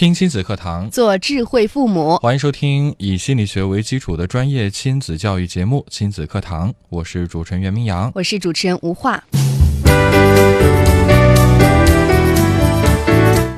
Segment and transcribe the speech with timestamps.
[0.00, 2.16] 听亲子课堂，做智慧父母。
[2.22, 9.22] 欢迎收听以心理学为基础的专业亲子教育节目《亲子课堂》，我是主持人袁明阳，我是主持人吴化。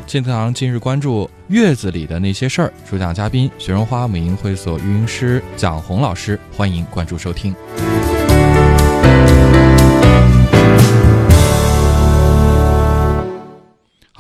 [0.05, 7.55] 亲子课堂今日关注月子里的那些事儿，主讲嘉宾雪绒花母婴会所育婴师蒋红老师，欢迎关注收听。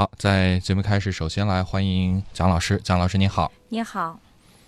[0.02, 2.80] 好，在节目开始，首先来欢迎蒋老师。
[2.82, 3.52] 蒋老师，您好。
[3.68, 4.18] 你好。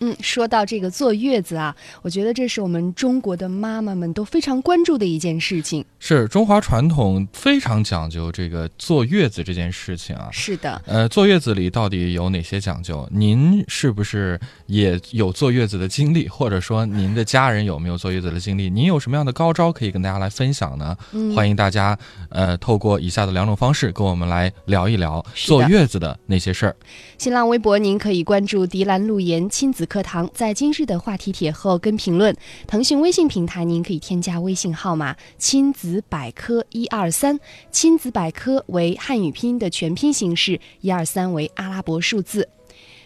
[0.04, 5.82] 嗯，说到这个坐月子啊，我觉得这是我们中国的妈妈们都非常关注的一件事情。
[5.98, 10.28] 是中华传统非常讲究这个坐月子这件事情啊。
[10.30, 10.80] 是的。
[10.84, 13.08] 呃，坐月子里到底有哪些讲究？
[13.10, 16.28] 您是不是也有坐月子的经历？
[16.28, 18.68] 或者说您的家人有没有坐月子的经历？
[18.68, 20.94] 您有什么样的高招可以跟大家来分享呢？
[21.12, 26.76] 嗯、欢迎大家呃，透过以下的两种方式跟我们来聊一聊坐月子的那些事儿。
[27.16, 32.34] 新浪微博您可以关注“迪兰路言亲子课堂”，在今日的话题帖后跟评论。
[32.66, 37.38] 腾讯微信平台您可以添加微信号码“亲子百科一二三”，
[37.70, 42.48] 亲子百科为汉语拼音的全拼形式，一二三为阿拉伯数字。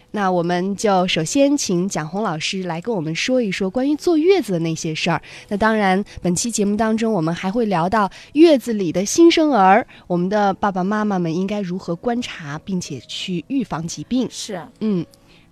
[0.09, 5.21] 那我们就首先请蒋红老师来跟我们说一说关于坐月子的那些事儿。
[5.47, 14.27] 那当然，本期节目当中我们还会聊到月子里的新生儿，我们的爸爸妈妈们应该如何观察并且去预防疾病。
[14.31, 15.05] 是，嗯。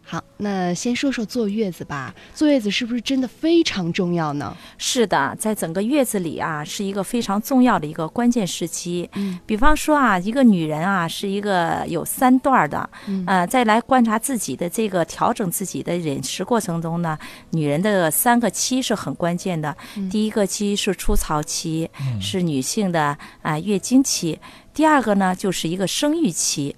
[0.09, 2.15] 好，那先说说坐月子吧。
[2.33, 4.55] 坐月子是不是真的非常重要呢？
[4.77, 9.09] 是的，在整个月子里啊，是一个非常重要的一个关键时期。
[9.15, 17.19] 嗯，比方说啊，一个女人啊，是一个有三段的，嗯、呃，再来观察自己的这个调整自己的饮食过程中呢，
[17.49, 19.75] 女人的三个期是很关键的。
[19.97, 24.39] 嗯、第一个期是初潮期，嗯、是女性的啊、呃、月经期；
[24.73, 26.73] 第二个呢，就是一个生育期，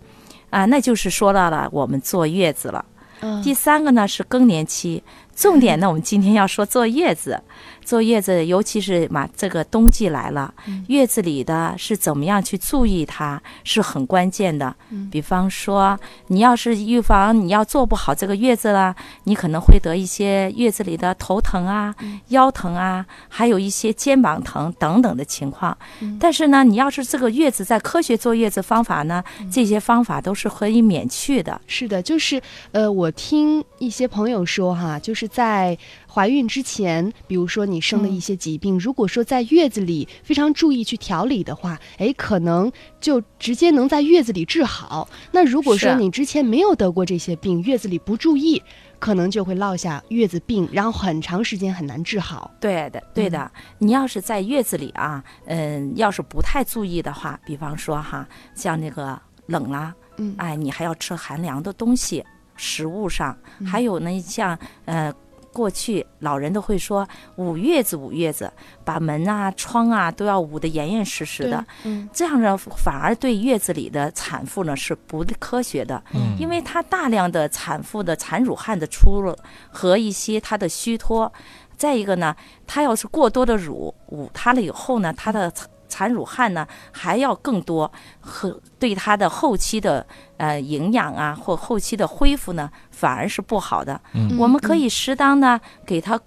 [0.50, 2.84] 啊、呃，那就是说到了我们坐月子了。
[3.22, 5.04] 嗯、第三个呢是更年期，
[5.36, 7.42] 重点呢 我们今天要说坐月子，
[7.90, 14.76] 坐月子尤其是嘛这个冬季来了，嗯、月子里的是怎么样去注意它是很关键的。
[14.92, 25.78] 嗯、比方说你要是预防你要做不好这个月子了，你可能会得一些月子里的头疼啊、嗯、腰疼啊，还有一些肩膀疼等等的情况。
[26.02, 31.62] 嗯但是呢，你要是这个月子在科学坐月子方法呢，这些方法都是可以免去的。
[31.68, 33.10] 是的，就是呃我。
[33.12, 35.78] 听一些朋友说哈，就是在
[36.12, 45.08] 怀孕之前，比如说你生了一些疾病，嗯、如果说在月子里非常注意去调理的话，哎，可能就直接能在月子里治好。
[45.32, 48.62] 那如果说你之前没有得过这些病，月子里不注意，
[48.98, 52.50] 可能就会落下月子病，然后很长时间很难治好。
[52.60, 53.40] 对的，对的。
[53.40, 62.26] 嗯、你要是在月子里啊，嗯，要是不太注意的话，比方说哈，像那个冷啦，嗯，哎，你还要吃寒凉的东西。
[62.62, 65.14] 食物上，嗯还有呢，像呃，
[65.54, 68.52] 过去老人都会说捂月子，捂月子，
[68.84, 71.66] 把门啊、窗啊都要捂得严严实实的。
[71.84, 76.02] 嗯，这样呢，反而对月子里的产妇呢是不科学的。
[76.14, 79.38] 嗯，因为它大量的产妇的产乳汗的出了
[79.70, 81.32] 和一些它的虚脱，
[81.78, 82.36] 再一个呢，
[82.68, 85.52] 她要是过多的乳捂她了以后呢，她的。
[85.90, 87.92] 产乳汗呢还要更多，
[88.22, 90.06] 和对它的后期的
[90.38, 94.00] 呃营养啊或后期的恢复呢反而是不好的。
[94.14, 96.18] 嗯，我们可以适当的给它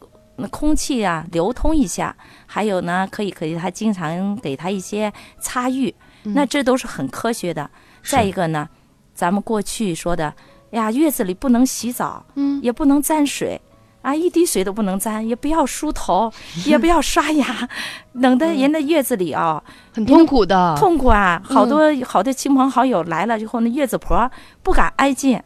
[0.51, 2.15] 空气啊流通一下，
[2.47, 5.95] 还有呢可以给他经常给他一些擦浴，
[6.25, 7.71] 嗯、那这都是很科学的。
[8.03, 8.69] 再一个呢，
[9.15, 10.35] 咱们过去说的
[10.71, 13.61] 呀，月子里不能洗澡，嗯，也不能沾水。
[14.03, 16.31] 啊，一滴水都不能沾，也不要梳头，
[16.67, 17.69] 也不要刷牙，
[18.13, 21.41] 冷的人的月子里啊、嗯，很痛苦的，痛苦啊！
[21.45, 24.31] 好多、嗯、好多亲朋好友来了之后，那月子婆
[24.63, 25.41] 不敢挨近。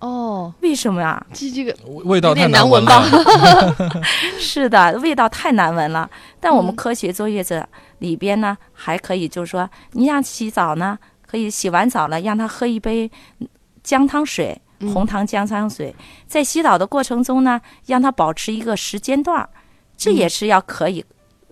[0.00, 1.24] 哦，为什么呀？
[1.32, 3.04] 这这个味道太难闻吧？
[4.40, 6.08] 是的，味道太难闻了。
[6.40, 7.64] 但我们嗯科学坐月子
[7.98, 13.10] 里边呢，还可以就是说，你想洗澡呢，可以洗完澡了，让他喝一杯
[13.82, 14.60] 姜汤水。
[14.92, 15.94] 红糖姜汤水，
[16.26, 19.48] 在洗澡的过程中呢，让它保持一个时间段儿，
[19.96, 21.04] 这也是要可以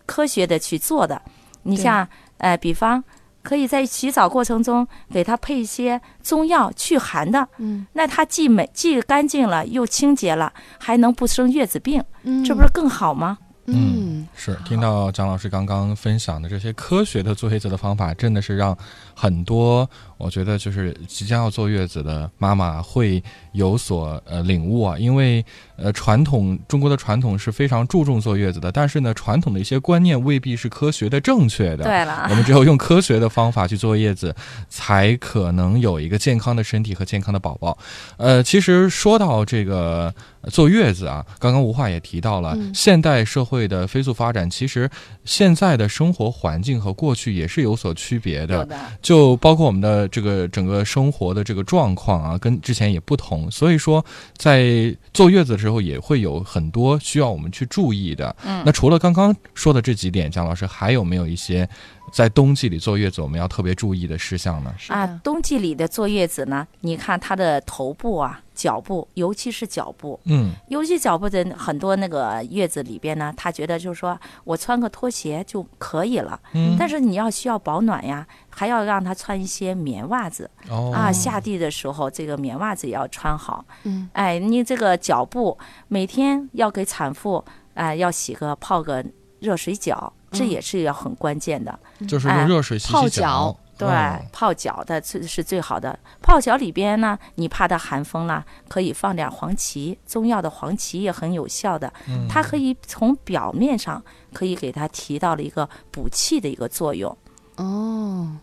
[0.07, 1.21] 科学的去做的。
[1.63, 2.09] 你像
[2.39, 3.03] 呃，比方
[3.43, 7.87] 可以在洗澡过程中给它配一些中药祛寒的，嗯。
[7.93, 13.39] 那它既美既干净了，又清洁了，还能不生月子病，嗯，这不是更好吗？
[13.67, 14.27] 嗯。
[14.35, 18.77] 是听到张老师刚刚分享的这些科学的坐月子的方法，真的是让
[19.15, 23.23] 很多我觉得就是即将要坐月子的妈妈会
[23.53, 25.45] 有所呃领悟啊，因为
[25.77, 31.85] 呃传统中国的传统是非常注重坐月子的，但是呢传统的一些观念未必是科学的正确的。
[31.85, 34.35] 对了我，们只有用科学的方法去坐月子，
[34.69, 37.79] 才可能有一个健康的身体和健康的宝宝。
[38.17, 44.91] 呃，其实说到这个呃坐月子啊，刚刚吴话也提到了，嗯现代社会的飞速发展，其实
[45.25, 48.65] 现在的生活环境和过去也是有所区别的。
[48.65, 54.05] 的，就包括我们的这个整个生活的这个状况啊，跟之前也不同，所以说
[54.37, 58.35] 在坐月子的时候也会有很多需要我们去注意的。
[58.45, 61.69] 嗯那除了刚刚说的这几点，蒋老师还有没有一些
[62.13, 64.75] 在冬季里坐月子我们要特别注意的事项呢？
[64.89, 83.65] 啊，冬季里的坐月子呢，你看她的头部啊、脚部，尤其是脚部，嗯尤其脚部的很多那个月子里边呢，他觉得就是说我穿个拖鞋就可以了，嗯但是你要需要保暖呀，还要让他穿一些棉袜子哦啊，下地的时候这个棉袜子也要穿好。
[83.85, 85.57] 嗯哎，你这个脚部
[85.87, 87.45] 每天要给产妇
[87.75, 89.05] 啊、要洗个泡个
[89.39, 91.79] 热水脚，这嗯也是要很关键的。
[92.09, 95.97] 就是用热水洗泡洗脚对，哦泡脚的最是最好的。
[96.21, 104.03] 泡脚里边呢，你怕它寒风了，可以放点黄芪，中药的黄芪也很有效的，嗯它可以从表面上
[104.33, 107.17] 可以给它提到了一个补气的一个作用
[107.57, 108.37] 哦。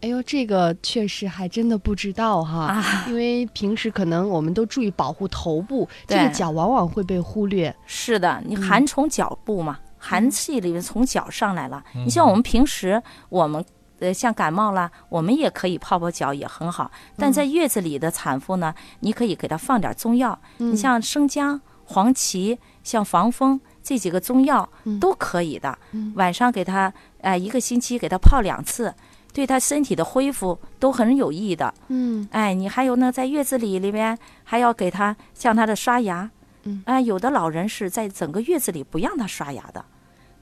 [0.00, 3.04] 哎呦，这个确实还真的不知道哈，啊。
[3.06, 7.72] 因为平时可能我们都注意保护头部， 这个脚往往会被忽略。
[7.86, 11.84] 是的，你嗯寒从脚部嘛，寒气里面从脚上来了。
[11.94, 13.64] 嗯你像我们平时我们。
[14.02, 16.90] 呃，像感冒啦，我们也可以泡泡脚，也很好。
[17.16, 25.78] 但在月子里的产妇呢，你可以给她放点中药，嗯你像生姜、黄芪、像防风这几个中药嗯都可以的。
[25.92, 28.92] 嗯晚上给她，呃，一个星期给她泡两次，
[29.32, 31.72] 对她身体的恢复都很有益的。
[31.86, 36.28] 嗯哎，你还有呢，在月子里里面还要给她像她的刷牙，
[36.64, 39.84] 嗯啊、有的老人是在整个月子里不让她刷牙的。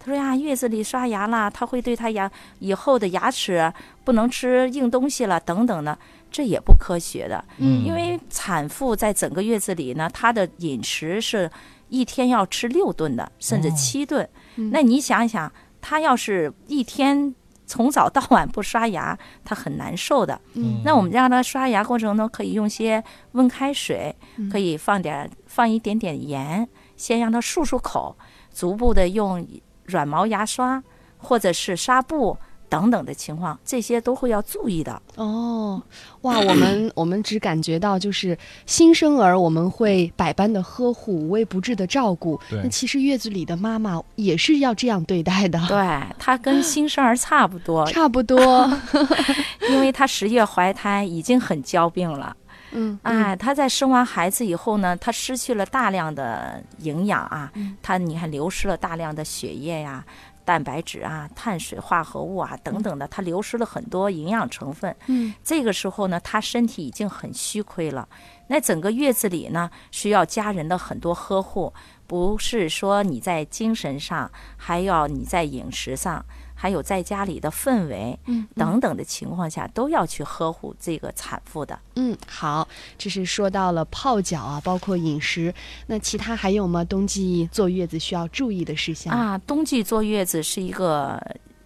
[0.02, 3.70] 他说呀，月子里刷牙啦，他会对他牙以后的牙齿
[4.02, 5.96] 不能吃硬东西了，等等的，
[6.30, 7.44] 这也不科学的。
[7.58, 11.50] 嗯因为产妇在整个月子里呢，她的饮食是
[11.90, 14.26] 一天要吃六顿的，甚至哦七顿。
[14.56, 15.52] 嗯那你想想，
[15.82, 17.34] 她要是一天
[17.66, 20.40] 从早到晚不刷牙，她很难受的。
[20.54, 26.66] 嗯那我们让她刷牙过程中，可以用些温开水，嗯可以放点放一点点盐，
[26.96, 28.16] 先让她漱漱口，
[28.54, 29.46] 逐步的用
[29.90, 30.82] 软毛牙刷
[31.18, 32.36] 或者是纱布。
[32.70, 35.02] 等等的情况，这些都会要注意的。
[35.16, 35.82] 哦，
[36.20, 42.40] 哇，我们我们只感觉到就是新生儿，我们会百般的呵护，无微不至的照顾。
[42.48, 48.70] 对那其实月子里的妈妈也是要这样对待的，对，她跟新生儿差不多，差不多。
[49.68, 52.36] 因为她十月怀胎已经很娇病了。
[52.72, 60.04] 嗯，哎，她在生完孩子以后呢，她失去了大量的营养啊，嗯她你看流失了大量的血液呀、
[60.44, 64.94] 蛋白质啊、碳水化合物啊等等的，它流失了很多营养成分。
[65.06, 68.08] 嗯这个时候呢，她身体已经很虚亏了。
[68.46, 71.72] 那整个月子里呢，需要家人的很多呵护，
[72.08, 76.24] 不是说你在精神上，还要你在饮食上，
[76.62, 81.78] 还有在家里的氛围嗯等等的情况下，都要去呵护这个产妇的。
[81.96, 85.54] 嗯，好，这是说到了泡脚啊，包括饮食。
[85.86, 86.84] 那其他还有吗？
[86.84, 89.10] 冬季坐月子需要注意的事项？
[89.10, 91.18] 啊，冬季坐月子是一个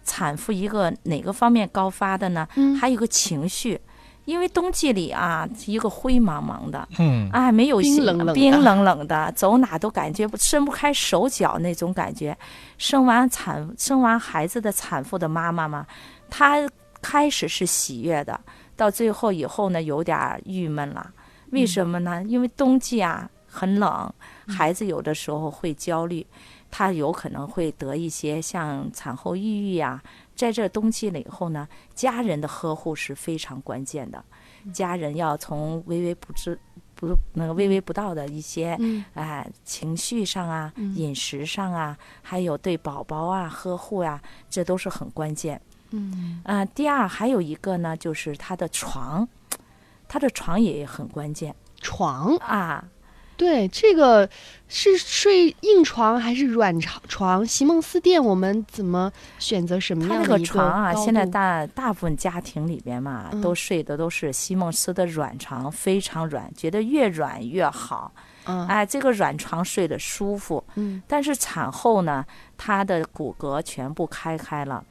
[0.05, 2.47] 产妇一个哪个方面高发的呢？
[2.55, 3.77] 嗯还有一个情绪，
[4.25, 12.35] 因为冬季里啊，一个灰茫茫的，嗯啊，没有心冰冷冷的 冰冷冷的，走哪都感觉不伸不开手脚那种感觉。
[12.77, 15.85] 生完产生完孩子的产妇的妈妈嘛，
[16.29, 16.57] 她
[17.01, 18.39] 开始是喜悦的，
[18.75, 21.11] 到最后以后呢，有点儿郁闷了。
[21.51, 22.23] 为什么呢？
[22.23, 24.11] 因为冬季啊很冷，
[24.47, 26.25] 孩子有的时候会焦虑，
[26.71, 30.01] 他有可能会得一些像产后抑郁呀、
[30.35, 34.23] 在这冬季了以后呢，家人的呵护是非常关键的，
[34.73, 36.59] 家人要从微微不知
[36.93, 45.61] 不那个微微不到的一些嗯哎情绪上啊、嗯饮食上啊，还有对宝宝啊呵护啊，这都是很关键。
[45.91, 49.27] 嗯啊、第二还有一个呢，就是他的床，
[50.07, 52.83] 他的床也很关键床啊。
[53.37, 54.29] 对，这个
[54.67, 57.01] 是睡硬床还是软床？
[57.07, 68.11] 床席梦思店，我们怎么选择什么它那个样的床啊，现在大大部分家庭里边嘛，嗯都睡的都是席梦思的软床，非常软，觉得越软越好。
[68.47, 72.23] 嗯哎，这个软床睡得舒服，嗯但是产后呢，
[72.57, 74.83] 她的骨骼全部开开了。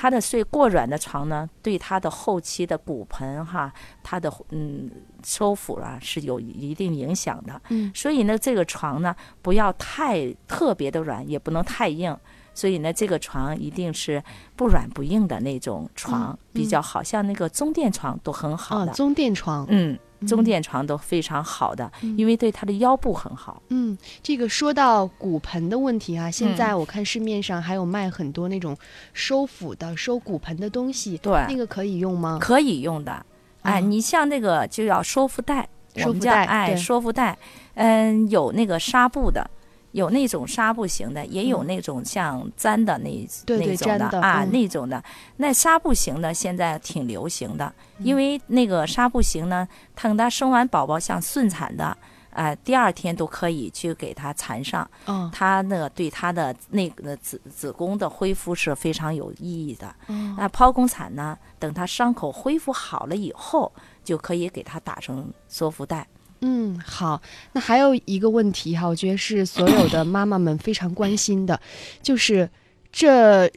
[0.00, 4.88] 它的睡过软的床呢，对他的后期的骨盆哈，他的嗯
[5.24, 7.60] 收腹啊是有一定影响的。
[7.70, 9.12] 嗯所以呢，这个床呢
[9.42, 12.16] 不要太特别的软，也不能太硬。
[12.54, 14.22] 所以呢，这个床一定是
[14.54, 18.92] 不软不硬的那种床，嗯比较好，像那个中垫床都很好啊，的。
[18.92, 19.66] 中垫床。
[19.68, 23.62] 嗯，中垫床都非常好的，嗯因为对他的腰部很好。
[23.68, 28.76] 嗯，这个说到骨盆的问题啊，现嗯在我看市面上还有卖很多那种
[29.12, 32.38] 收腹的、收骨盆的东西，对那个可以用吗？
[32.40, 33.24] 可以用的。
[33.62, 37.38] 哎，嗯你像那个就要收腹带，我们收腹带叫哎对收腹带，
[37.74, 39.48] 嗯，有那个纱布的。
[39.92, 45.02] 有那种纱布型的，也有嗯那种像粘的那、那种粘的啊，嗯那种的。
[45.36, 49.66] 那纱布型的现在挺流行的，嗯因为那个纱布型呢，
[50.00, 51.96] 等她生完宝宝像顺产的，
[52.30, 59.94] 啊、第二天都可以去给她缠上，嗯它那个对它的那个子子宫的恢复是非常有意义的。
[60.08, 63.72] 嗯那剖宫产呢，等它伤口恢复好了以后，
[64.04, 66.06] 就可以给它打成缩腹带。
[66.40, 67.20] 嗯，好。
[67.52, 71.60] 那还有一个问题哈，我觉得是所有的妈妈们非常关心的，
[72.02, 72.48] 就是
[72.92, 73.50] 这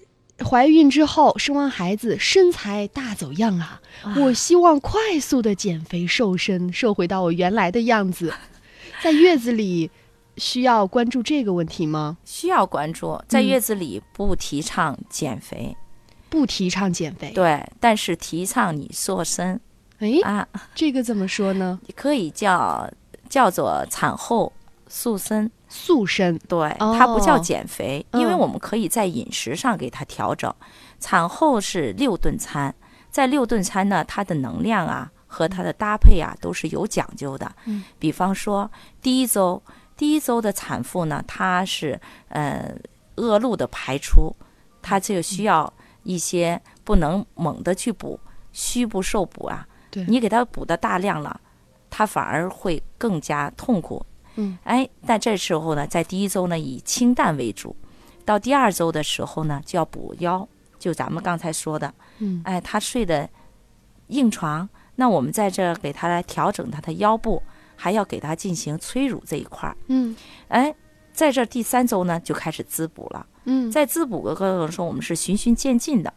[0.44, 3.82] 怀孕之后生完孩子，身材大走样啊！
[4.18, 8.34] 我希望快速的减肥瘦身，瘦回到我原来的样子。
[9.04, 9.90] 在月子里
[10.38, 12.18] 需要关注这个问题吗？
[12.26, 15.78] 需要关注，在嗯月子里不提倡减肥，
[16.30, 17.32] 不提倡减肥。
[17.36, 19.60] 对，但是提倡你瘦身
[20.02, 21.80] 哎，啊，这个怎么说呢？
[21.86, 22.92] 你可以叫
[23.30, 24.52] 叫做产后
[24.88, 25.50] 塑身。
[25.70, 26.40] 塑身。
[26.50, 30.52] 对，哦它不叫减肥，因为嗯我们可以在饮食上给它调整。
[31.00, 32.74] 产后是六顿餐，
[33.12, 37.50] 在六顿餐呢，它的能量啊和它的搭配啊都是有讲究的。
[37.66, 38.70] 嗯，比方说
[39.04, 39.62] 第一周，
[39.96, 42.74] 第一周的产妇呢，她是呃
[43.18, 44.36] 恶露的排出，
[44.82, 48.20] 她就需要一些不能猛的去补，
[48.52, 49.68] 虚不受补啊。
[49.92, 50.04] 对。
[50.06, 51.40] 你给他补的大量了，
[51.90, 54.04] 他反而会更加痛苦。
[54.36, 57.76] 嗯，哎，但这时候呢，在第一周呢以清淡为主，
[58.26, 60.48] 到第二周的时候呢就要补腰，
[60.80, 62.42] 就咱们刚才说的，嗯。
[62.46, 63.30] 哎，他睡的
[64.08, 67.44] 硬床，那我们在这给他来调整他的腰部，
[67.76, 69.76] 还要给他进行催乳这一块儿。
[69.88, 70.16] 嗯。
[70.48, 70.74] 哎，
[71.12, 76.14] 在这第三周呢就开始滋补了，嗯，在滋补的过程中，我们是循序渐进的，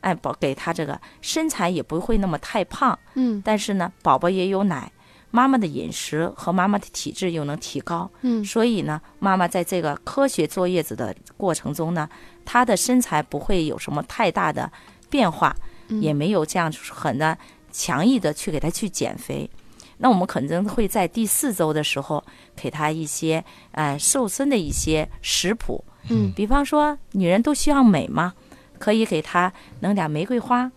[0.00, 3.42] 哎，宝给他这个身材也不会那么太胖，嗯。
[3.44, 4.90] 但是呢，宝宝也有奶。
[5.32, 8.42] 妈妈的饮食和妈妈的体质又能提高，嗯。
[8.44, 12.08] 所以呢，妈妈在这个科学坐月子的过程中呢，
[12.44, 14.70] 她的身材不会有什么太大的
[15.10, 15.54] 变化，
[15.88, 16.00] 嗯。
[16.00, 17.36] 也没有这样很的
[17.70, 19.50] 强硬的去给她去减肥。
[19.98, 22.22] 那我们可能会在第四周的时候
[22.54, 26.32] 给她一些呃瘦身的一些食谱，嗯。
[26.34, 28.32] 比方说女人都需要美嘛，
[28.78, 30.70] 可以给他弄点玫瑰花，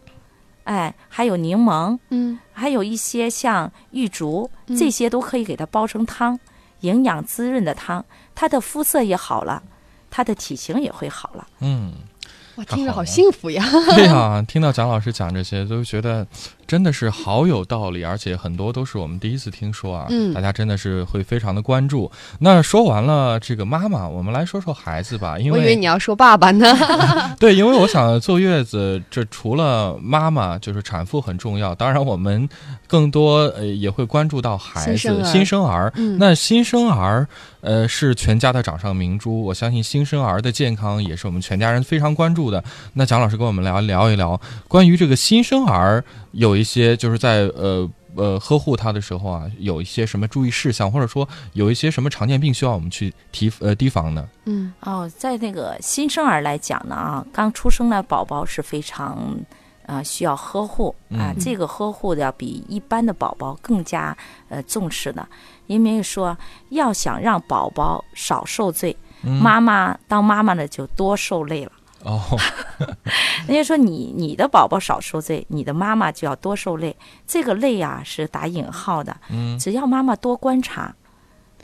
[0.64, 6.40] 哎，还有柠檬，嗯还有一些像玉竹，嗯这些都可以给它煲成汤，
[6.82, 8.04] 营养滋润的汤，
[8.36, 9.64] 他的肤色也好了，
[10.10, 11.48] 他的体型也会好了。
[11.60, 11.94] 嗯，
[12.56, 13.64] 哇，听着好幸福呀！
[13.96, 16.26] 对呀、听到蒋老师讲这些，都觉得
[16.70, 20.06] 真的是好有道理，而且很多都是我们第一次听说啊。
[20.12, 22.12] 嗯大家真的是会非常的关注。
[22.38, 26.68] 那说完了这个妈妈，我们来说说孩子吧，因我以为为你要说爸爸呢。
[27.40, 32.48] 对，因为我想坐月子，这除了妈妈就是产妇很重要，当然我们
[32.86, 35.92] 更多呃也会关注到孩子新生儿新生儿。
[35.96, 37.28] 嗯那新生儿
[37.62, 42.64] 呃是全家的掌上明珠，我相信新生儿的健康也是我们全家人非常关注的。
[42.94, 47.90] 那蒋老师跟我们聊聊一聊关于这个新生儿有一些就是在呃。
[48.16, 54.28] 呃，呵护他的时候啊，有一些什么注意事项，或者说有一些什么常见病需要我们去提呃提防呢？
[54.46, 59.38] 嗯哦，在那个新生儿来讲呢，啊，刚出生的宝宝是非常。
[59.86, 64.16] 啊，需要呵护啊，嗯这个呵护的要比一般的宝宝更加
[64.48, 65.28] 呃重视的，
[65.66, 66.38] 因为说
[66.70, 71.72] 要想让宝宝少受罪，嗯、妈妈当妈妈的就多受累了。
[72.04, 72.22] 哦，
[73.48, 76.96] 人家说你你的宝宝少受罪，你的妈妈就要多受累。
[77.28, 79.60] 这个累啊是打引号的，嗯。
[79.60, 80.96] 只要妈妈多观察，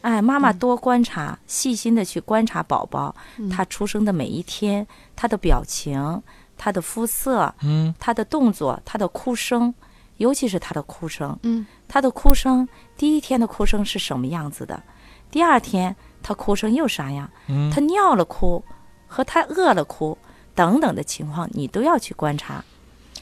[0.01, 3.49] 哎，妈妈多观察，细心的去观察宝宝，嗯。
[3.49, 6.21] 他出生的每一天，他的表情、
[6.57, 7.95] 他的肤色、嗯。
[7.97, 9.73] 他的动作、他的哭声，
[10.17, 11.65] 尤其是他的哭声，嗯。
[11.87, 14.83] 他的哭声，第一天的哭声是什么样子的？
[15.31, 17.71] 第二天他哭声又啥样，嗯。
[17.71, 18.61] 他尿了哭
[19.07, 20.17] 和他饿了哭
[20.55, 22.63] 等等的情况，你都要去观察。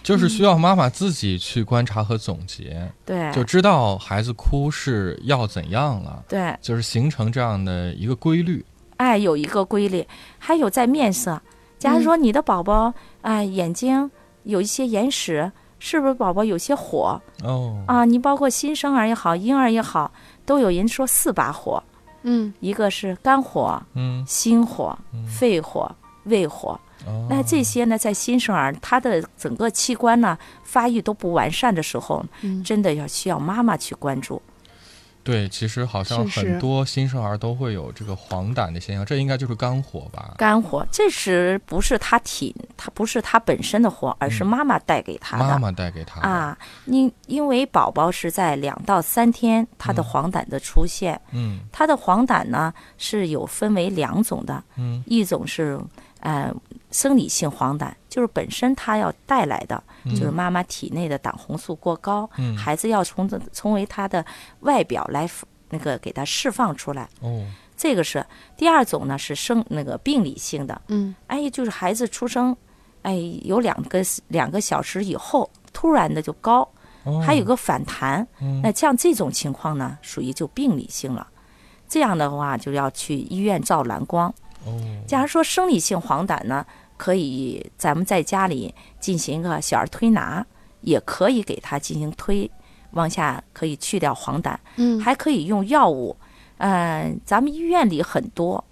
[0.01, 8.65] 就是需要妈妈自己去观察和总结，对，就知道孩子哭是要怎样了，对，就是形成这样的一个规律。
[8.97, 10.05] 哎，有一个规律，
[10.37, 11.41] 还有在面色。
[11.79, 14.11] 假如说你的宝宝，哎，眼睛
[14.43, 15.49] 有一些眼屎，
[15.79, 18.03] 是不是宝宝有些火哦，啊？
[18.03, 20.11] 你包括新生儿也好，婴儿也好，
[20.45, 21.81] 都有人说四把火，
[22.23, 25.89] 嗯一个是肝火、嗯，心火、肺火、
[26.25, 26.77] 胃火。
[27.05, 27.27] 哦。
[27.29, 32.63] 那这些呢，在新生儿他的整个器官呢发育都不完善的时候，嗯。
[32.63, 34.41] 真的要需要妈妈去关注。
[35.23, 40.35] 对，其实好像很多新生儿都会有这个黄疸的现象，这应该就是肝火吧？
[40.37, 44.47] 肝火，这时不是他体，他不是他本身的火，而是嗯。
[44.47, 45.45] 妈妈带给他的。
[45.45, 46.57] 妈妈带给他的，啊，
[46.87, 50.03] 因因为宝宝是在两到三天，他的嗯。
[50.03, 51.61] 黄疸的出现，嗯。
[51.71, 55.01] 他的黄疸呢是有分为两种的，嗯。
[55.05, 55.79] 一种是
[56.19, 56.53] 呃
[56.93, 64.25] 生理性黄疸，就是本身它要带来的，就是妈妈体内的胆红素过高，嗯，孩子要从这从为他的
[64.61, 65.29] 外表来
[65.69, 67.45] 那个给他释放出来，哦，
[67.75, 72.55] 这个是第二种呢是生那个病理性的，嗯哎，就是孩子出生，
[73.01, 76.61] 哎，有两个两个小时以后，突然的就高，
[77.03, 78.25] 哦还有个反弹。
[78.39, 81.27] 嗯那像这种情况呢，属于就病理性了。
[81.89, 84.33] 这样的话，就要去医院照蓝光。
[84.65, 86.65] 哦，假如说生理性黄疸呢，
[87.03, 90.45] 可以咱们在家里进行一个小儿推拿，
[90.79, 92.49] 也可以给他进行推，
[92.91, 94.55] 往下可以去掉黄疸。
[94.77, 96.15] 嗯还可以用药物，
[96.59, 98.63] 嗯、咱们医院里很多，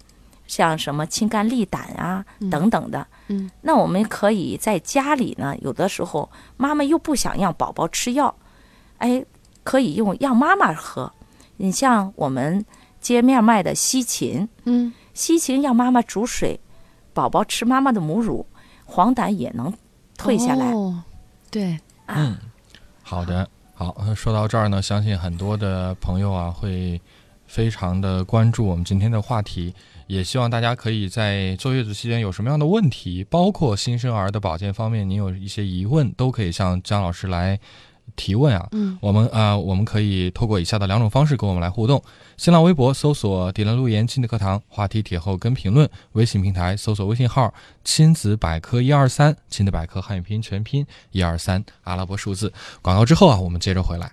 [0.46, 3.06] 像什么清肝利胆啊等等的。
[3.28, 8.34] 嗯，那我们可以在家里呢，有的时候妈妈又不想让宝宝吃药，
[8.96, 9.22] 哎，
[9.62, 11.12] 可以用让妈妈喝。
[11.58, 12.64] 你像我们
[12.98, 16.58] 街面卖的西芹，嗯西芹让妈妈煮水，
[17.14, 18.46] 宝宝吃妈妈的母乳，
[18.84, 19.72] 黄疸也能
[20.16, 20.72] 退下来。
[20.72, 21.02] 哦、
[21.50, 22.14] 对，啊。
[22.16, 22.38] 嗯，
[23.02, 27.00] 好的，好，呃说到这儿呢，相信很多的朋友啊会
[27.46, 29.74] 非常的关注我们今天的话题，
[30.06, 37.58] 也希望大家可以在坐月子期间有什么样的问题，包括新生儿的保健方面，您有一些疑问，都可以向姜老师来
[38.16, 38.68] 提问啊。
[38.72, 42.02] 嗯我们啊、我们可以透过以下的两种方式跟我们来互动：
[42.36, 47.52] 新浪微博搜索“迪兰路言亲子课堂”，话题帖后跟评论；微信平台搜索微信号
[47.84, 52.52] “亲子百科一二三”，亲子百科汉语拼音全拼一二三阿拉伯数字。
[52.80, 54.12] 广告之后啊，我们接着回来。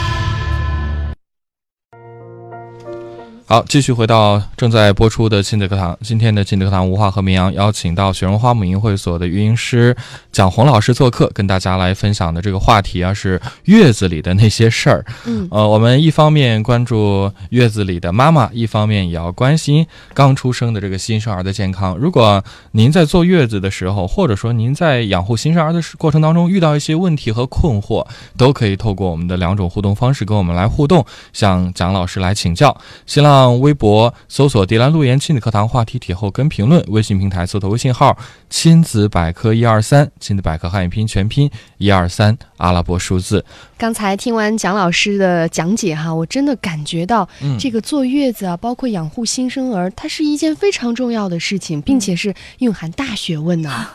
[3.51, 5.97] 好，继续回到正在播出的亲子课堂。
[6.01, 9.93] 今天的亲子课堂，吴话和明阳邀请到雪绒花母婴会所的育婴师
[10.31, 15.05] 蒋红老师做客，跟大家来分享的这个话题啊，是月子里的那些事儿。
[15.25, 21.97] 嗯呃，我们一方面关注月子里的妈妈，一方面也要关心刚出生的这个新生儿的健康。
[21.97, 32.73] 如果您在坐月子的时候，或者说您在养护新生儿的过程当中遇到一些问题和困惑，都可以透过我们的两种互动方式跟我们来互动，向蒋老师来请教。
[33.05, 38.17] 新浪微博搜索“迪兰路言亲子课堂”话题帖后跟评论，微信平台搜索微信号
[38.49, 43.43] “亲子百科一二三”，亲子百科汉语拼音全拼一二三阿拉伯数字。
[43.77, 53.87] 刚才听完蒋老师的讲解哈，我真的感觉到嗯，这个坐月子啊，包括养护新生儿，它是一件非常重要的事情，并且是蕴含大学问呢、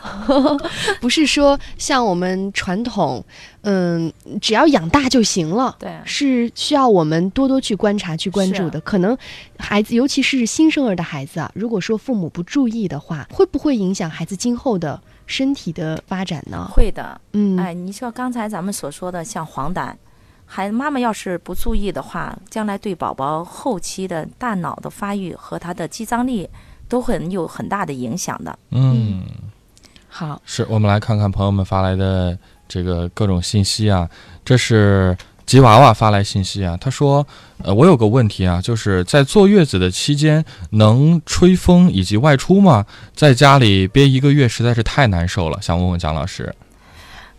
[0.99, 3.23] 不是说像我们传统，
[3.69, 5.75] 嗯，只要养大就行了。
[5.77, 8.79] 对，是需要我们多多去观察、去关注的。
[8.79, 9.17] 可能
[9.59, 16.65] 孩子，尤其是新生儿的孩子啊，如果说父母不注意的话，会不会影响孩子今后的身体的发展呢？
[16.71, 17.19] 会的。
[17.33, 19.93] 嗯，哎，你说刚才咱们所说的像黄疸，
[20.45, 26.49] 孩妈妈要是不注意的话，将来对宝宝后期的大脑的发育和他的肌张力
[26.87, 28.57] 都很有很大的影响的。
[28.71, 29.23] 嗯。
[30.09, 32.35] 好，是我们来看看朋友们发来的
[32.67, 34.09] 这个各种信息啊。
[34.45, 37.25] 这是吉娃娃发来信息啊，他说
[37.63, 42.85] ：“呃，我有个问题啊，就是在坐月子的期间能吹风以及外出吗？
[43.15, 46.53] 在家里憋一个月实在是太难受了，想问问蒋老师，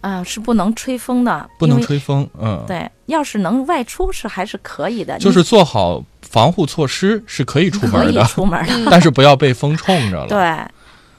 [0.01, 1.81] 啊、是不能吹风的，不能。
[1.83, 8.89] 吹风，嗯，，对，要是能外出是还是可以的，就是做好防护措施是可以出你可以门的，出门的。
[8.91, 10.39] 但是不要被风冲着了。，对，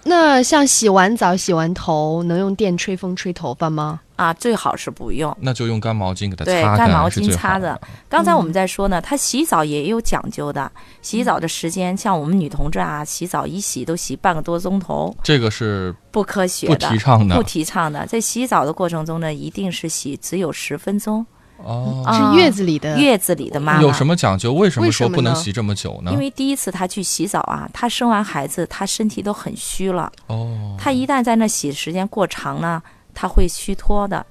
[0.09, 3.99] 那像洗完澡、洗完头，能用电吹风吹头发吗？
[4.15, 5.37] 啊，最好是不用。
[5.39, 7.81] 那就用干毛巾给它对擦干，干毛是最好巾擦着的。
[8.09, 10.69] 刚才我们在说呢，它洗澡也有讲究的，
[11.03, 18.03] 洗澡的时间，像我们女同志啊，洗澡一洗都洗半个多钟头，这个是不科学不，提倡的不提倡的。
[18.07, 21.23] 在洗澡的过程中呢，一定是洗只有十分钟。
[21.63, 22.03] 哦。
[22.05, 24.53] 啊是月子里的月子里的妈妈有什么讲究？
[24.53, 26.11] 为什么说不能洗这么久呢？
[26.11, 30.11] 因为第一次她去洗澡啊，她生完孩子，她身体都很虚了。
[30.27, 32.81] 哦她一旦在那洗时间过长呢，
[33.13, 34.25] 她会虚脱的。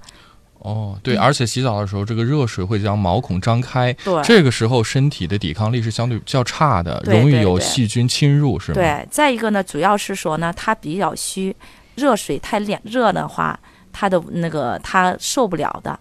[0.60, 11.54] 哦，对，而且洗澡的时候，这个热水会将毛孔张开，对这个时候身体的抵抗力是相对较差的，容易有细菌侵入，是吗？，对，再一个呢，主要是说呢，她比较虚，
[11.94, 13.58] 热水太凉热的话，
[13.92, 15.96] 她的那个她受不了的。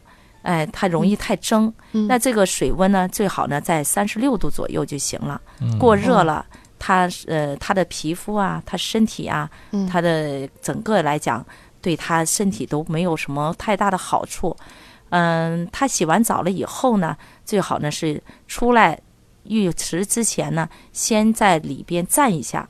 [0.47, 5.41] 哎，她容易太蒸，嗯那这个水温呢，最好呢在三十六度左右就行了。
[5.59, 6.45] 嗯、过热了，
[6.79, 9.49] 它呃它的皮肤啊，它身体啊，
[9.91, 11.45] 它的整个来讲，
[11.81, 14.55] 对它身体都没有什么太大的好处。
[15.09, 18.97] 嗯，他洗完澡了以后呢，最好呢是出来
[19.43, 22.67] 浴池之前呢，先在里边站一下，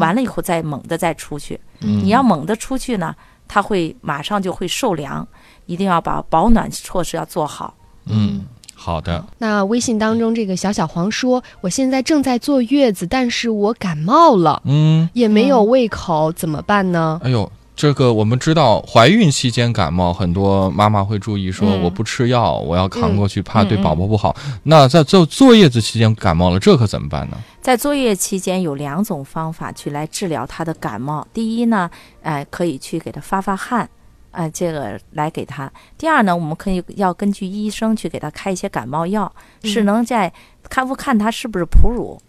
[0.00, 1.60] 完了以后再猛的再出去。
[1.82, 3.14] 嗯你要猛的出去呢，
[3.52, 5.26] 它会马上就会受凉，
[5.66, 7.74] 一定要把保暖措施要做好。
[8.06, 8.42] 嗯，
[8.76, 17.20] 好的，那微信当中这个小小黄说，我现在正在坐月子，但是我感冒了，嗯，也没有胃口，怎么办呢？
[17.24, 17.50] 哎呦。
[17.80, 24.36] 这个我们知道，怀孕期间感冒，很多妈妈会注意说，嗯我不吃药，我要扛过去，怕对宝宝不好。
[24.64, 27.38] 那在坐坐月子期间感冒了，这可怎么办呢？
[27.62, 31.26] 在坐月期间有两种方法去来治疗她的感冒。
[31.32, 31.90] 第一呢，
[32.20, 33.88] 哎、可以去给她发发汗，
[34.32, 35.72] 哎、这个来给她。
[35.96, 39.32] 第二呢，我们可以要根据医生去给她开一些感冒药，
[39.64, 40.30] 是能在
[40.68, 42.20] 看不看她是不是哺乳。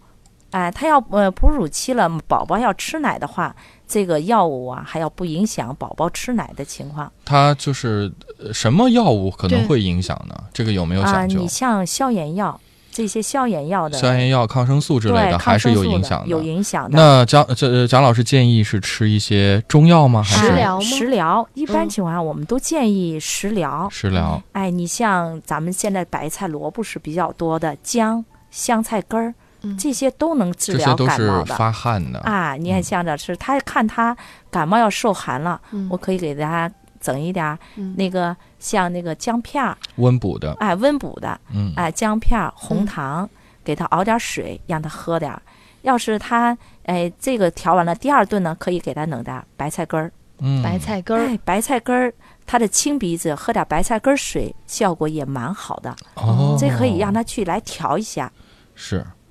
[0.52, 3.54] 哎，她要呃哺乳期了，宝宝要吃奶的话，
[3.86, 10.34] 这个药物啊还要不影响宝宝吃奶的情况它就是呃什么药物可能会影响呢？
[10.52, 11.12] 这个有没有啊。
[11.12, 11.48] 讲究啊你？
[11.48, 12.58] 像消炎药
[12.90, 16.28] 这些消炎药的，消炎药、抗生素之类的还是有影响的。
[16.28, 16.98] 有影响的。
[16.98, 17.42] 那蒋
[17.88, 20.22] 蒋老师建议是吃一些中药吗？
[20.22, 23.88] 还是食疗食疗一般嗯情况下，我们都建议食疗。
[23.90, 24.42] 食疗？
[24.52, 29.34] 哎，你像咱们现在白菜、萝卜是比较多的，姜、香菜根儿嗯，
[29.78, 31.54] 这些都能治疗这些都是感冒的。
[31.54, 32.18] 发汗的。
[32.20, 34.16] 啊，你看像这吃他看他
[34.50, 35.88] 感冒要受寒了，嗯。
[35.90, 36.70] 我可以给他
[37.00, 37.58] 整一点
[37.96, 43.28] 那个像那个姜片儿，温补的，哎，温补的，嗯，哎，姜片儿、红糖，
[43.64, 45.42] 给他熬点水，让他喝点儿。
[45.82, 52.14] 要是他哎这个调完了，第二顿呢可以给他弄点儿白菜根儿，嗯，白菜根儿，哎，白菜根儿，
[52.46, 55.94] 他的清鼻子，喝点白菜根儿水，效果也蛮好的。
[56.14, 58.30] 哦，这可以让他去来调一下。
[58.76, 59.04] 是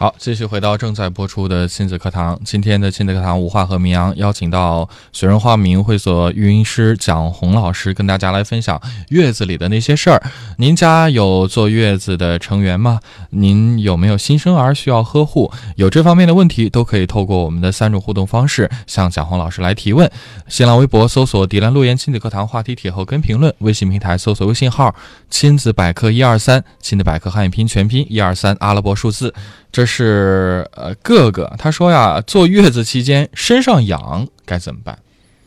[0.00, 2.40] 好，继续回到正在播出的亲子课堂。
[2.42, 10.22] 今天的亲子课堂，无话和明阳邀请到学人化民会所育婴师蒋红老师，跟大家来分享月子里的那些事儿。
[10.56, 12.98] 您家有坐月子的成员吗？
[13.28, 15.52] 您有没有新生儿需要呵护？
[15.76, 20.10] 有这方面的问题，都可以透过我们的三种互动方式向蒋红老师来提问。
[20.48, 24.94] 新浪微博搜索“迪兰路言亲子课堂”话题帖后跟评论，微信平台搜索微信号
[25.28, 29.34] “亲子百科一二三”，亲子百科汉语拼音全拼一二三阿拉伯数字。
[29.72, 34.98] 这是呃哥哥，他说呀，坐月子期间身上痒该怎么办？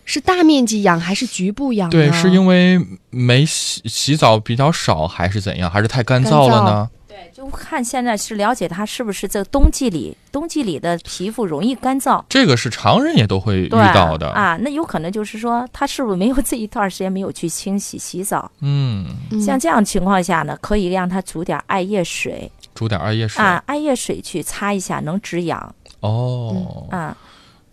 [0.06, 1.92] 是大面积痒还是局部痒呢？
[1.92, 2.78] 对，是因为
[3.10, 5.70] 没洗洗澡比较少，还是怎样？
[5.70, 6.90] 还是太干燥了呢？
[7.14, 12.24] 对，就看现在是了解他是不是这冬季里，冬季里的皮肤容易干燥。
[12.28, 14.32] 这个是常人也都会遇到的。
[14.32, 18.52] 啊，那有可能就是说他是不是没有这一段时间没有去清洗洗澡？
[18.62, 19.40] 嗯，嗯。
[19.40, 22.52] 像这样情况下呢，可以让他煮点艾叶水。
[22.74, 23.44] 煮点艾叶水。
[23.44, 25.76] 啊，艾叶水去擦一下，能止痒。
[26.00, 27.16] 哦，啊。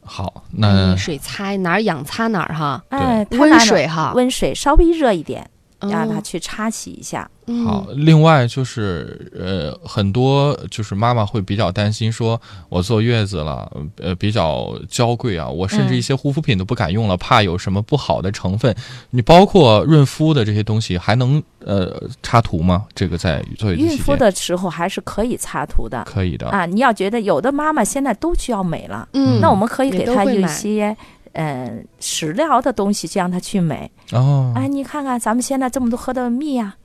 [0.03, 5.48] 好，嗯那水擦哪儿痒擦哪儿哈，哎，温水哈，温水稍微热一点，
[5.88, 7.28] 让他哦去擦洗一下。
[7.46, 18.72] 嗯好，另外就是呃，很多就是妈妈会比较担心，说我坐月子了，呃，比较娇贵啊，我甚至嗯一些护肤品都不敢用了，怕有什么不好的成分。
[19.10, 22.86] 你包括润肤的这些东西，还能呃插涂吗？
[22.94, 26.48] 这个在坐月子孕妇的时候还是可以擦涂的可以的。
[26.50, 26.66] 啊。
[26.66, 30.96] 你要觉得有的妈妈现在都需要美了，嗯，那我们可以给她一些。
[31.32, 33.90] 嗯，食疗的东西，就让他去美。
[34.12, 36.76] 哦，哎，你看看咱们现在这么多喝的蜜呀、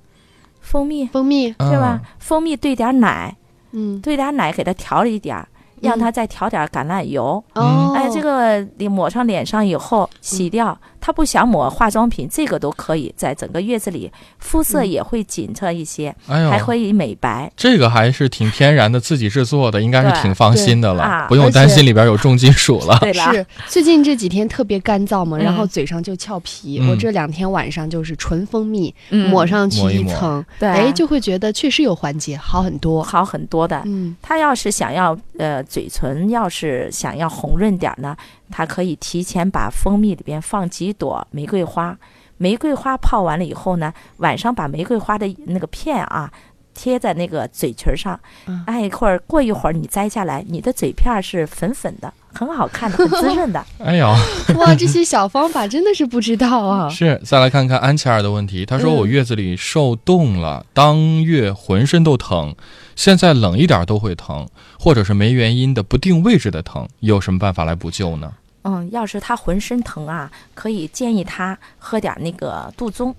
[0.62, 1.08] 蜂蜜。
[1.08, 2.02] 蜂蜜，嗯是吧？
[2.20, 3.36] 蜂蜜兑点奶，
[3.72, 5.48] 嗯，兑点奶给他调了一点儿，
[5.82, 7.44] 让他再调点儿橄榄油。
[7.54, 17.52] 哦，哎，这个你抹上脸上以后洗掉，他不想抹化妆品，这个都可以，在整个月子里肤色嗯也会紧致一些，还可以美白。
[17.56, 22.98] 这个还是挺天然的，自己制作的，应该是挺放心的了，啊不用担心里边有重金属了。
[23.02, 26.80] 对了，是最近这几天特别干燥嘛，嗯然后嘴上就翘皮。
[26.82, 33.02] 嗯我这两天晚上就是纯蜂蜜、嗯抹上去抹一抹一层，对哎，就会觉得确实有缓解，好很多。
[33.04, 33.82] 好很多的。
[33.86, 38.16] 嗯他要是想要呃嘴唇要是想要红润点儿呢，
[38.50, 41.98] 它可以提前把蜂蜜里边放几朵玫瑰花，
[42.38, 46.32] 玫瑰花泡完了以后呢，晚上把玫瑰花的那个片啊
[46.76, 53.66] 贴在那个嘴唇上嗯，哎，一会儿过一会儿你摘下来，你的嘴片儿是粉粉的，很好看的， 很滋润的。
[53.80, 54.08] 哎呦，
[54.60, 56.88] 哇，这些小方法真的是不知道啊。
[56.90, 58.66] 是，再来看看安琪儿的问题。
[58.66, 62.56] 她说：“嗯我月子里受冻了，当月浑身都疼，
[62.96, 64.48] 现在冷一点都会疼，
[64.80, 68.32] 或者是没原因的不定位置的疼，有什么办法来补救呢
[68.64, 73.16] 嗯，要是他浑身疼啊，可以建议他喝点那个杜仲。？”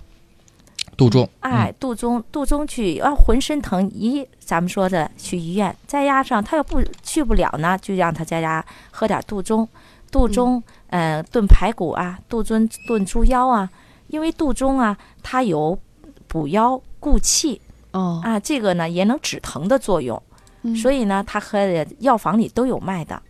[0.97, 9.67] 杜仲，哎，杜仲，杜仲去，啊浑身疼，一咱们说的去医院，再加上他要不去不了呢，就让他在家喝点杜仲，
[10.11, 13.69] 杜仲，呃，炖排骨啊，杜仲炖猪腰啊，
[14.07, 15.77] 因为杜仲啊，它有
[16.27, 20.19] 补腰固气哦，啊，这个呢也能止疼的作用，
[20.63, 20.75] 嗯。
[20.75, 23.21] 所以呢，它和药房里都有卖的。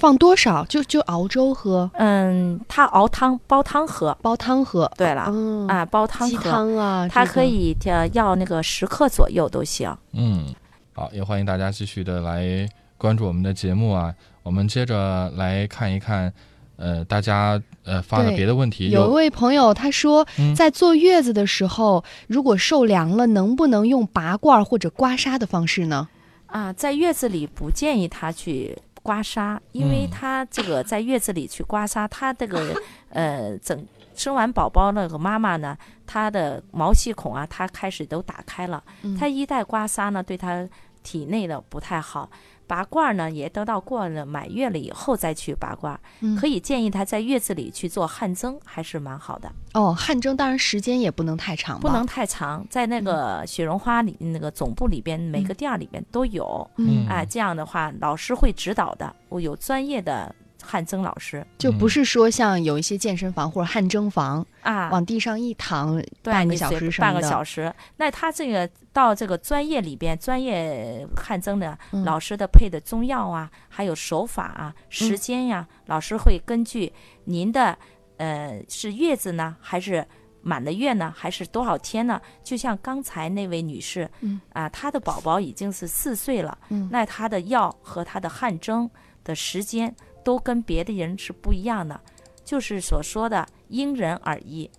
[0.00, 0.64] 放多少？
[0.64, 4.16] 就就熬粥喝，嗯，他熬汤煲汤喝。
[4.22, 4.90] 煲汤喝。
[4.96, 9.94] 对了，嗯啊，煲汤鸡，汤啊，它可以呃要那个十克左右都行。
[10.12, 10.46] 嗯，
[10.94, 14.12] 好，也欢迎大家继续的来关注我们的节目啊。
[14.42, 16.32] 我们接着来看一看，
[16.76, 26.08] 呃，大家呃发的别的问题有一位朋友他说嗯，在坐月子的时候，如果受凉了，能不能用拔罐或者刮痧的方式呢？
[26.46, 30.10] 啊，在月子里不建议他去刮痧，因为嗯。
[30.10, 32.74] 他这个在月子里去刮痧，他这个
[33.10, 39.16] 呃整生完宝宝那个妈妈呢，她的毛细孔啊，她开始都打开了，嗯。
[39.16, 40.68] 她一旦刮痧呢，对她
[41.02, 42.28] 体内的不太好。
[42.70, 45.98] 拔罐儿呢，也等到过了满月了以后再去拔罐
[46.38, 49.50] 可以建议他在月子里去做汗蒸，还是蛮好的。
[49.74, 56.70] 哦，汗蒸当然时间也不能太长，不能太长，在那个雪绒花里那个总部里边，每个店儿里边都有。
[56.76, 61.46] 嗯，哎，这样的话，老师会指导的，我有专业的汗蒸老师。
[61.58, 67.72] 就不是说像有一些健身房或者汗蒸房，啊，往地上一躺，半个小时半个小时。
[67.96, 76.92] 那他这个到这个专业里边，专业汗蒸的嗯老师的配的中药啊，还有手法啊、时间呀，老师会根据
[77.24, 77.76] 您的
[78.16, 80.06] 呃是月子呢，还是
[80.42, 82.20] 满了月呢，还是多少天呢？
[82.42, 84.40] 就像刚才那位女士，嗯。
[84.54, 86.88] 啊，她的宝宝已经是四岁了，嗯。
[86.90, 88.88] 那她的药和她的汗蒸
[89.22, 92.00] 的时间都跟别的人是不一样的，
[92.44, 94.70] 就是所说的因人而异。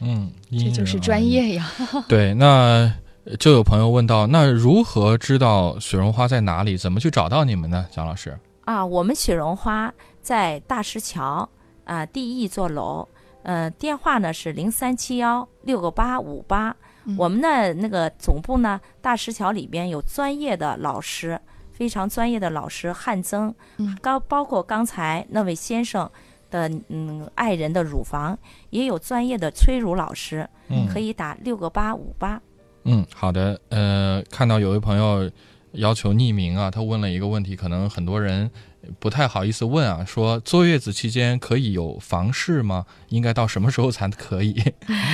[0.00, 0.98] 嗯，这就是。
[1.00, 1.70] 专业呀。
[2.08, 2.92] 对，那
[3.24, 6.76] 呃就有朋友问到，那如何知道雪绒花在哪里？
[6.76, 7.86] 怎么去找到你们呢？
[7.90, 8.38] 蒋老师？
[8.64, 11.48] 啊，我们雪绒花在大石桥
[11.84, 13.08] 啊第一座楼，
[13.42, 16.74] 呃，电话呢是零三七幺六个八五八。
[17.04, 21.40] 嗯我们的那个总部呢，大石桥里边有专业的老师，
[21.78, 26.10] 非常专业的老师汗蒸，嗯刚包括刚才那位先生
[26.50, 28.36] 的嗯爱人的乳房，
[28.70, 32.42] 也有专业的催乳老师，嗯，可以打六个八五八。
[32.82, 33.60] 嗯，好的。
[33.68, 35.30] 呃，看到有位朋友
[35.72, 38.50] 要求匿名啊，他问了一个问题，可能很多人
[38.98, 42.86] 不太好意思问啊，说坐月子期间可以有房事吗？
[43.10, 44.60] 应该到什么时候才可以？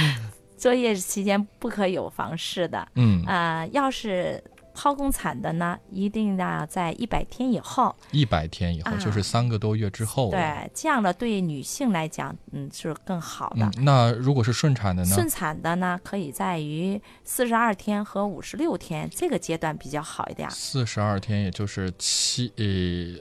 [0.56, 4.42] 坐月子期间不可有房事的，嗯，啊，要是
[4.74, 7.94] 剖宫产的呢，一定要在一百天以后。
[8.10, 10.30] 一百天以后，啊就是三个多月之后。
[10.30, 13.64] 对，这样的对女性来讲，嗯，是更好的。
[13.64, 15.14] 嗯，那如果是顺产的呢？
[15.14, 20.50] 顺产的呢，可以在于四十二天和五十六天这个阶段比较好一点。
[20.50, 22.64] 四十二天，也就是七呃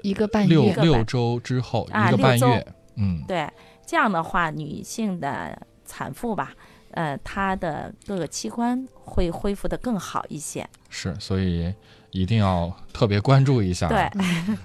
[0.04, 2.68] 一个半六月六周之后，啊一个半月。
[2.96, 3.48] 嗯，对，
[3.86, 6.54] 这样的话，女性的产妇吧，
[6.94, 10.68] 呃，他的各个器官会恢复的更好一些。
[10.90, 11.74] 是，所以
[12.12, 13.88] 一定要特别关注一下。
[13.88, 14.10] 对，，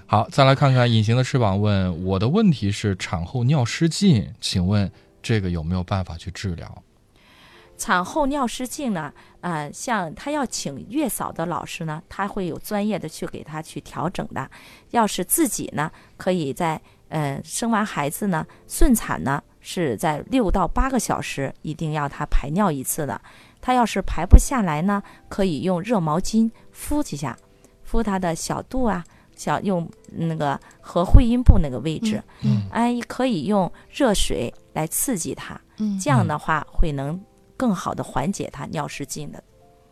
[0.05, 6.83] 好，再来看看隐形的翅膀问我的问题是产后尿失禁，请问这个有没有办法去治疗？
[7.77, 14.49] 产后尿失禁呢，呃，像他要请月嫂的老师呢，他会有专业的去给他去调整的。
[14.91, 23.19] 要是自己呢，可以在呃生完孩子呢，顺产呢是在六到八个小时一定要他排尿一次的。
[23.61, 27.37] 他要是排不下来呢，可以用热毛巾敷几下，
[27.83, 29.03] 敷它的小肚啊，
[29.35, 37.19] 小用那个和会阴部那个位置，嗯哎，可以用热水来刺激它，嗯这样的话会能
[37.57, 39.43] 更好的缓解它尿失禁的。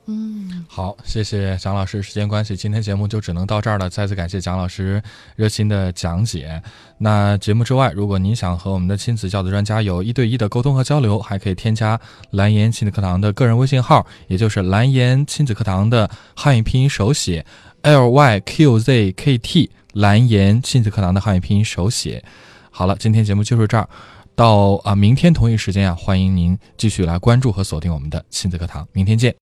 [0.10, 2.02] 嗯好，谢谢蒋老师。
[2.02, 3.90] 时间关系，今天节目就只能到这儿了。
[3.90, 5.04] 再次感谢蒋老师
[5.36, 6.62] 热心的讲解。
[6.98, 12.00] 那节目之外，如果您想和我们的亲子教育专家有一对一的沟通和交流，还可以添加
[12.32, 17.46] 蓝颜亲子课堂的个人微信号，也就是蓝颜亲子课堂的汉语拼音手写
[17.82, 22.24] L Y Q Z K T，蓝颜亲子课堂的汉语拼音手写。
[22.72, 23.90] 好了，今天节目就是这儿。
[24.36, 28.88] 到啊，明天同一时间啊，欢迎您继续来关注和锁定我们的亲子课堂。
[28.94, 29.36] 明天见。